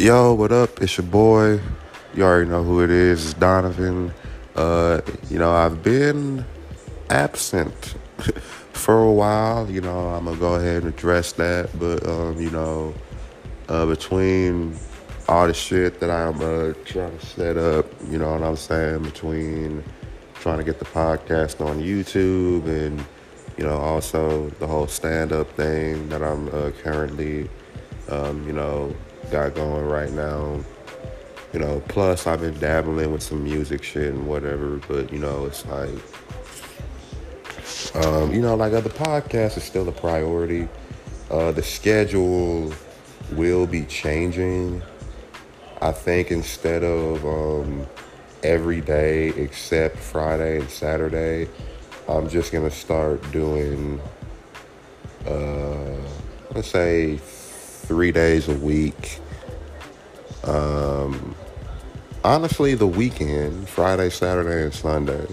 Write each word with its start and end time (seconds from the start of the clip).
Yo, 0.00 0.32
what 0.32 0.50
up? 0.50 0.80
It's 0.80 0.96
your 0.96 1.06
boy. 1.06 1.60
You 2.14 2.22
already 2.22 2.48
know 2.48 2.64
who 2.64 2.82
it 2.82 2.88
is. 2.88 3.22
It's 3.22 3.34
Donovan. 3.34 4.14
Uh, 4.56 5.02
you 5.28 5.38
know, 5.38 5.52
I've 5.52 5.82
been 5.82 6.42
absent 7.10 7.74
for 8.72 9.02
a 9.02 9.12
while. 9.12 9.70
You 9.70 9.82
know, 9.82 10.08
I'm 10.08 10.24
gonna 10.24 10.38
go 10.38 10.54
ahead 10.54 10.84
and 10.84 10.94
address 10.94 11.32
that. 11.32 11.78
But 11.78 12.08
um, 12.08 12.40
you 12.40 12.50
know, 12.50 12.94
uh, 13.68 13.84
between 13.84 14.74
all 15.28 15.46
the 15.46 15.52
shit 15.52 16.00
that 16.00 16.08
I'm 16.08 16.36
uh, 16.36 16.72
trying 16.86 17.18
to 17.18 17.26
set 17.26 17.58
up, 17.58 17.84
you 18.08 18.16
know 18.16 18.32
what 18.32 18.42
I'm 18.42 18.56
saying, 18.56 19.02
between 19.02 19.84
trying 20.32 20.56
to 20.56 20.64
get 20.64 20.78
the 20.78 20.86
podcast 20.86 21.62
on 21.62 21.78
YouTube 21.78 22.64
and 22.64 23.04
you 23.58 23.64
know 23.64 23.76
also 23.76 24.48
the 24.60 24.66
whole 24.66 24.86
stand-up 24.86 25.50
thing 25.56 26.08
that 26.08 26.22
I'm 26.22 26.48
uh, 26.54 26.70
currently, 26.82 27.50
um, 28.08 28.46
you 28.46 28.54
know, 28.54 28.96
got 29.30 29.54
going 29.54 29.86
right 29.86 30.12
now. 30.12 30.60
You 31.52 31.60
know, 31.60 31.82
plus 31.88 32.26
I've 32.26 32.40
been 32.40 32.58
dabbling 32.58 33.12
with 33.12 33.22
some 33.22 33.42
music 33.42 33.82
shit 33.82 34.12
and 34.14 34.26
whatever, 34.26 34.80
but 34.88 35.12
you 35.12 35.18
know, 35.18 35.46
it's 35.46 35.66
like, 35.66 35.90
um, 38.04 38.32
you 38.32 38.40
know, 38.40 38.54
like 38.54 38.72
other 38.72 38.90
podcasts 38.90 39.30
podcast 39.50 39.56
is 39.56 39.64
still 39.64 39.88
a 39.88 39.92
priority. 39.92 40.68
Uh, 41.30 41.52
the 41.52 41.62
schedule 41.62 42.72
will 43.32 43.66
be 43.66 43.84
changing. 43.84 44.82
I 45.80 45.92
think 45.92 46.30
instead 46.30 46.84
of 46.84 47.24
um, 47.24 47.86
every 48.42 48.80
day 48.80 49.28
except 49.28 49.96
Friday 49.96 50.60
and 50.60 50.70
Saturday, 50.70 51.48
I'm 52.08 52.28
just 52.28 52.52
gonna 52.52 52.70
start 52.70 53.30
doing, 53.32 54.00
uh, 55.26 55.96
let's 56.54 56.68
say, 56.68 57.16
three 57.16 58.12
days 58.12 58.48
a 58.48 58.54
week. 58.54 59.20
Um, 60.44 61.34
honestly, 62.24 62.74
the 62.74 62.86
weekend, 62.86 63.68
Friday, 63.68 64.10
Saturday, 64.10 64.64
and 64.64 64.74
Sunday. 64.74 65.26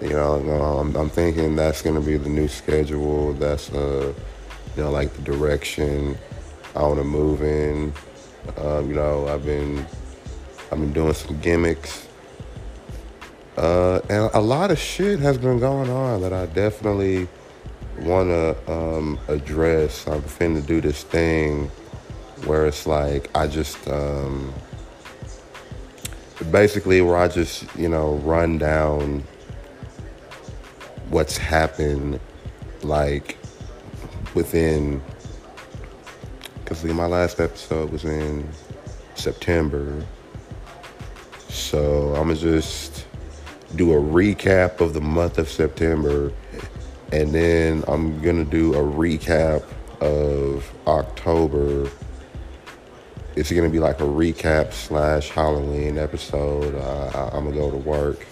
You 0.00 0.10
know, 0.10 0.78
I'm, 0.78 0.96
I'm 0.96 1.10
thinking 1.10 1.56
that's 1.56 1.82
gonna 1.82 2.00
be 2.00 2.16
the 2.16 2.28
new 2.28 2.48
schedule. 2.48 3.34
That's 3.34 3.70
uh, 3.72 4.12
you 4.76 4.82
know, 4.82 4.90
like 4.90 5.12
the 5.12 5.22
direction 5.22 6.16
I 6.74 6.82
want 6.82 6.98
to 6.98 7.04
move 7.04 7.42
in. 7.42 7.92
Um, 8.56 8.88
you 8.88 8.94
know, 8.94 9.28
I've 9.28 9.44
been 9.44 9.86
I've 10.72 10.78
been 10.78 10.92
doing 10.92 11.14
some 11.14 11.38
gimmicks. 11.40 12.06
Uh, 13.56 14.00
and 14.08 14.30
a 14.32 14.40
lot 14.40 14.70
of 14.70 14.78
shit 14.78 15.18
has 15.18 15.36
been 15.36 15.58
going 15.58 15.90
on 15.90 16.22
that 16.22 16.32
I 16.32 16.46
definitely 16.46 17.28
want 17.98 18.30
to 18.30 18.72
um, 18.72 19.18
address. 19.28 20.06
I'm 20.06 20.22
finna 20.22 20.64
do 20.64 20.80
this 20.80 21.02
thing 21.02 21.70
where 22.46 22.66
it's 22.66 22.86
like 22.86 23.30
I 23.36 23.46
just 23.46 23.88
um, 23.88 24.52
basically 26.50 27.00
where 27.00 27.16
I 27.16 27.28
just 27.28 27.64
you 27.76 27.88
know 27.88 28.14
run 28.16 28.58
down 28.58 29.24
what's 31.10 31.36
happened 31.36 32.20
like 32.82 33.36
within 34.34 35.02
because 36.70 36.84
my 36.84 37.06
last 37.06 37.40
episode 37.40 37.90
was 37.90 38.04
in 38.04 38.48
September. 39.16 40.06
So 41.48 42.14
I'm 42.14 42.28
gonna 42.28 42.36
just 42.36 43.06
do 43.74 43.92
a 43.92 44.00
recap 44.00 44.80
of 44.80 44.94
the 44.94 45.00
month 45.00 45.38
of 45.38 45.48
September, 45.48 46.32
and 47.12 47.32
then 47.32 47.84
I'm 47.88 48.20
gonna 48.22 48.44
do 48.44 48.74
a 48.74 48.78
recap 48.78 49.64
of 50.00 50.72
October. 50.86 51.90
It's 53.40 53.50
gonna 53.50 53.70
be 53.70 53.78
like 53.78 54.00
a 54.00 54.04
recap 54.04 54.74
slash 54.74 55.30
Halloween 55.30 55.96
episode. 55.96 56.74
Uh, 56.74 57.30
I'm 57.32 57.44
gonna 57.44 57.56
go 57.56 57.70
to 57.70 57.78
work 57.78 58.26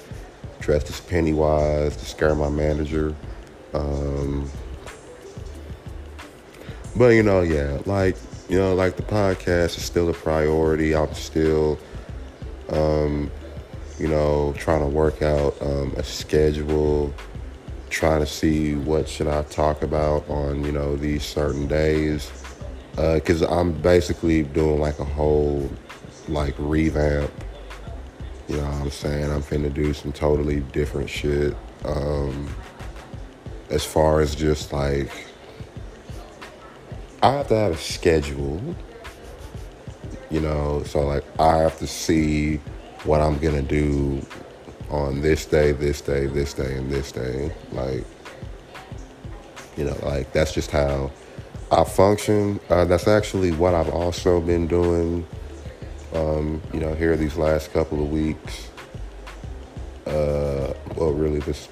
dressed 0.60 0.90
as 0.90 1.00
Pennywise 1.00 1.96
to 1.96 2.04
scare 2.04 2.34
my 2.34 2.50
manager. 2.50 3.14
Um, 3.72 4.50
but 6.94 7.14
you 7.14 7.22
know, 7.22 7.40
yeah, 7.40 7.78
like 7.86 8.18
you 8.50 8.58
know, 8.58 8.74
like 8.74 8.96
the 8.96 9.02
podcast 9.02 9.78
is 9.78 9.82
still 9.82 10.10
a 10.10 10.12
priority. 10.12 10.94
I'm 10.94 11.14
still, 11.14 11.78
um, 12.68 13.30
you 13.98 14.08
know, 14.08 14.52
trying 14.58 14.80
to 14.80 14.88
work 14.88 15.22
out 15.22 15.56
um, 15.62 15.94
a 15.96 16.02
schedule, 16.02 17.14
trying 17.88 18.20
to 18.20 18.26
see 18.26 18.74
what 18.74 19.08
should 19.08 19.26
I 19.26 19.42
talk 19.44 19.82
about 19.82 20.28
on 20.28 20.64
you 20.64 20.72
know 20.72 20.96
these 20.96 21.24
certain 21.24 21.66
days, 21.66 22.30
because 22.98 23.42
uh, 23.42 23.48
I'm 23.48 23.72
basically 23.72 24.42
doing 24.42 24.80
like 24.80 24.98
a 24.98 25.04
whole 25.04 25.70
like 26.28 26.54
revamp. 26.58 27.30
You 28.48 28.56
know 28.56 28.64
what 28.64 28.82
I'm 28.82 28.90
saying? 28.90 29.30
I'm 29.30 29.42
finna 29.42 29.72
do 29.72 29.92
some 29.92 30.12
totally 30.12 30.60
different 30.72 31.08
shit. 31.08 31.54
Um, 31.84 32.52
as 33.70 33.84
far 33.84 34.20
as 34.20 34.34
just 34.34 34.72
like 34.72 35.10
I 37.22 37.32
have 37.32 37.48
to 37.48 37.56
have 37.56 37.72
a 37.72 37.76
schedule, 37.76 38.60
you 40.30 40.40
know, 40.40 40.82
so 40.84 41.06
like 41.06 41.24
I 41.38 41.58
have 41.58 41.78
to 41.78 41.86
see 41.86 42.56
what 43.04 43.20
I'm 43.20 43.38
gonna 43.38 43.62
do 43.62 44.20
on 44.90 45.20
this 45.20 45.46
day, 45.46 45.70
this 45.72 46.00
day, 46.00 46.26
this 46.26 46.52
day, 46.52 46.76
and 46.76 46.90
this 46.90 47.12
day. 47.12 47.52
Like, 47.72 48.04
you 49.76 49.84
know, 49.84 49.96
like 50.02 50.32
that's 50.32 50.52
just 50.52 50.70
how 50.72 51.12
I 51.70 51.84
function. 51.84 52.60
Uh, 52.70 52.84
that's 52.86 53.06
actually 53.06 53.52
what 53.52 53.74
I've 53.74 53.90
also 53.90 54.40
been 54.40 54.66
doing, 54.66 55.26
um, 56.14 56.62
you 56.72 56.80
know, 56.80 56.94
here 56.94 57.16
these 57.16 57.36
last 57.36 57.72
couple 57.72 58.02
of 58.02 58.10
weeks. 58.10 58.70
Uh, 60.06 60.72
well, 60.96 61.12
really 61.12 61.40
this 61.40 61.68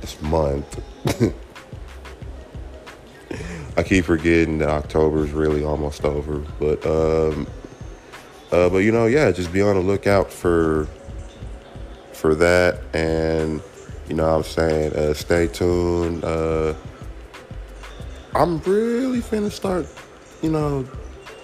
this 0.00 0.20
month. 0.22 0.82
I 3.76 3.82
keep 3.82 4.06
forgetting 4.06 4.58
that 4.58 4.70
October 4.70 5.24
is 5.24 5.32
really 5.32 5.64
almost 5.64 6.04
over. 6.04 6.38
But 6.58 6.84
um, 6.86 7.46
uh, 8.50 8.70
but 8.70 8.78
you 8.78 8.92
know, 8.92 9.06
yeah, 9.06 9.30
just 9.30 9.52
be 9.52 9.60
on 9.60 9.74
the 9.74 9.82
lookout 9.82 10.32
for 10.32 10.88
for 12.12 12.34
that, 12.36 12.80
and 12.94 13.62
you 14.08 14.14
know, 14.14 14.34
I'm 14.34 14.42
saying, 14.42 14.94
uh, 14.94 15.12
stay 15.12 15.46
tuned. 15.46 16.24
I'm 18.40 18.58
really 18.60 19.20
finna 19.20 19.50
start, 19.50 19.86
you 20.40 20.50
know, 20.50 20.88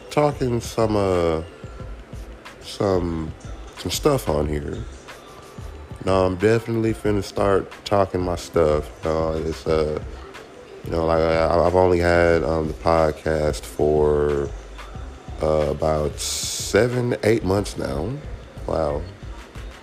talking 0.08 0.62
some 0.62 0.96
uh 0.96 1.42
some 2.62 3.34
some 3.76 3.90
stuff 3.90 4.30
on 4.30 4.48
here. 4.48 4.82
No, 6.06 6.24
I'm 6.24 6.36
definitely 6.36 6.94
finna 6.94 7.22
start 7.22 7.70
talking 7.84 8.22
my 8.22 8.36
stuff. 8.36 8.88
Uh, 9.04 9.38
it's 9.44 9.66
uh 9.66 10.02
you 10.84 10.90
know, 10.90 11.04
like 11.04 11.20
I, 11.20 11.66
I've 11.66 11.74
only 11.74 11.98
had 11.98 12.42
um, 12.42 12.68
the 12.68 12.72
podcast 12.72 13.60
for 13.60 14.48
uh, 15.42 15.68
about 15.68 16.18
seven, 16.18 17.14
eight 17.24 17.44
months 17.44 17.76
now. 17.76 18.10
Wow, 18.66 19.02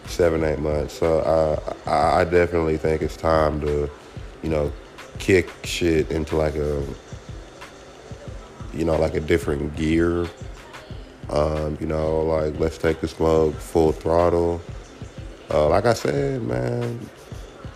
seven, 0.08 0.44
eight 0.44 0.58
months. 0.58 0.96
So 0.96 1.20
uh, 1.20 1.74
I, 1.86 2.22
I 2.22 2.24
definitely 2.24 2.78
think 2.78 3.04
it's 3.04 3.18
time 3.18 3.62
to, 3.62 3.88
you 4.42 4.50
know, 4.50 4.74
kick 5.20 5.50
shit 5.64 6.12
into 6.12 6.36
like 6.36 6.56
a, 6.56 6.84
you 8.74 8.86
know, 8.86 8.98
like 8.98 9.16
a 9.16 9.20
different 9.20 9.76
gear. 9.76 10.28
Um, 11.30 11.78
you 11.80 11.88
know, 11.88 12.22
like 12.22 12.60
let's 12.60 12.78
take 12.78 13.02
this 13.02 13.20
mug 13.20 13.56
full 13.56 13.92
throttle. 13.92 14.62
Uh, 15.50 15.70
like 15.70 15.86
I 15.86 15.94
said, 15.94 16.42
man, 16.44 17.00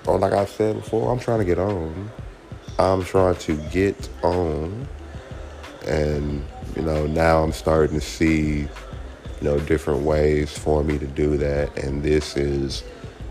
or 0.06 0.18
like 0.18 0.34
I 0.34 0.46
said 0.46 0.75
before, 0.75 1.12
I'm 1.12 1.20
trying 1.20 1.40
to 1.40 1.46
get 1.46 1.59
on. 1.59 2.09
I'm 2.80 3.03
trying 3.03 3.36
to 3.36 3.56
get 3.72 4.09
on. 4.24 4.88
And, 5.86 6.45
you 6.75 6.81
know, 6.81 7.07
now 7.07 7.44
I'm 7.44 7.51
starting 7.51 8.00
to 8.00 8.06
see, 8.06 8.60
you 8.60 8.68
know, 9.42 9.60
different 9.60 10.01
ways 10.01 10.57
for 10.57 10.83
me 10.83 10.98
to 10.98 11.07
do 11.07 11.38
that. 11.38 11.78
And 11.78 12.04
this 12.04 12.36
is 12.36 12.83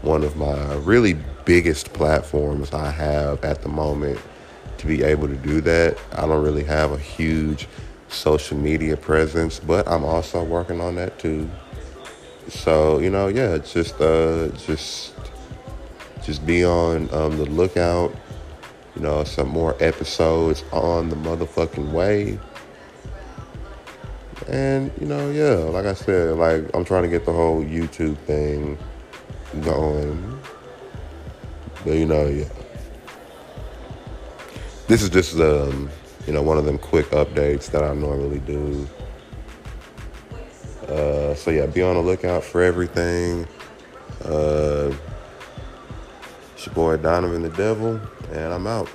one 0.06 0.22
of 0.22 0.36
my 0.36 0.74
really 0.76 1.18
biggest 1.44 1.92
platforms 1.92 2.72
I 2.72 2.90
have 2.90 3.44
at 3.44 3.62
the 3.62 3.68
moment 3.68 4.18
to 4.78 4.86
be 4.86 5.02
able 5.02 5.28
to 5.28 5.36
do 5.36 5.60
that. 5.62 5.98
I 6.12 6.26
don't 6.26 6.42
really 6.42 6.64
have 6.64 6.92
a 6.92 6.98
huge 6.98 7.68
social 8.08 8.56
media 8.56 8.96
presence, 8.96 9.58
but 9.58 9.86
I'm 9.88 10.04
also 10.04 10.42
working 10.44 10.80
on 10.80 10.94
that 10.94 11.18
too. 11.18 11.50
So, 12.48 13.00
you 13.00 13.10
know, 13.10 13.26
yeah, 13.26 13.58
just 13.58 14.00
uh 14.00 14.48
just 14.50 15.14
just 16.22 16.46
be 16.46 16.64
on 16.64 17.12
um, 17.12 17.36
the 17.36 17.46
lookout 17.46 18.14
you 18.96 19.02
know, 19.02 19.24
some 19.24 19.48
more 19.48 19.76
episodes 19.78 20.64
on 20.72 21.10
the 21.10 21.16
motherfucking 21.16 21.92
way. 21.92 22.38
And, 24.48 24.90
you 24.98 25.06
know, 25.06 25.30
yeah, 25.30 25.54
like 25.54 25.84
I 25.84 25.92
said, 25.92 26.36
like 26.36 26.64
I'm 26.74 26.84
trying 26.84 27.02
to 27.02 27.08
get 27.08 27.26
the 27.26 27.32
whole 27.32 27.62
YouTube 27.62 28.16
thing 28.18 28.78
going. 29.62 30.40
But 31.84 31.94
you 31.94 32.06
know, 32.06 32.26
yeah. 32.26 32.48
This 34.88 35.02
is 35.02 35.10
just 35.10 35.34
um, 35.40 35.90
you 36.26 36.32
know, 36.32 36.42
one 36.42 36.58
of 36.58 36.64
them 36.64 36.78
quick 36.78 37.06
updates 37.10 37.70
that 37.70 37.82
I 37.82 37.94
normally 37.94 38.40
do. 38.40 38.86
Uh, 40.88 41.34
so 41.34 41.50
yeah, 41.50 41.66
be 41.66 41.82
on 41.82 41.96
the 41.96 42.02
lookout 42.02 42.44
for 42.44 42.62
everything. 42.62 43.46
Uh, 44.24 44.92
it's 46.54 46.66
your 46.66 46.74
boy 46.74 46.96
Donovan 46.96 47.42
the 47.42 47.50
Devil, 47.50 48.00
and 48.32 48.52
I'm 48.52 48.66
out. 48.66 48.88